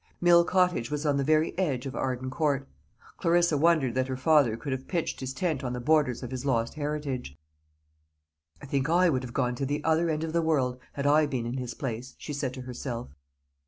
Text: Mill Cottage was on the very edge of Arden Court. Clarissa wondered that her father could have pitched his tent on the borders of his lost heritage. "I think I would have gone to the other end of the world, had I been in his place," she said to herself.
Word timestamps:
Mill 0.19 0.43
Cottage 0.43 0.89
was 0.89 1.05
on 1.05 1.17
the 1.17 1.23
very 1.23 1.55
edge 1.59 1.85
of 1.85 1.95
Arden 1.95 2.31
Court. 2.31 2.67
Clarissa 3.19 3.55
wondered 3.55 3.93
that 3.93 4.07
her 4.07 4.17
father 4.17 4.57
could 4.57 4.71
have 4.71 4.87
pitched 4.87 5.19
his 5.19 5.31
tent 5.31 5.63
on 5.63 5.73
the 5.73 5.79
borders 5.79 6.23
of 6.23 6.31
his 6.31 6.43
lost 6.43 6.73
heritage. 6.73 7.37
"I 8.59 8.65
think 8.65 8.89
I 8.89 9.09
would 9.09 9.21
have 9.21 9.35
gone 9.35 9.53
to 9.53 9.65
the 9.67 9.83
other 9.83 10.09
end 10.09 10.23
of 10.23 10.33
the 10.33 10.41
world, 10.41 10.79
had 10.93 11.05
I 11.05 11.27
been 11.27 11.45
in 11.45 11.57
his 11.57 11.75
place," 11.75 12.15
she 12.17 12.33
said 12.33 12.51
to 12.55 12.61
herself. 12.63 13.09